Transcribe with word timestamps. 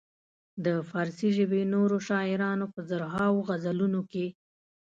د 0.65 0.67
فارسي 0.89 1.29
ژبې 1.37 1.61
نورو 1.73 1.97
شاعرانو 2.07 2.65
په 2.73 2.79
زرهاوو 2.89 3.45
غزلونو 3.47 4.01
کې. 4.11 4.25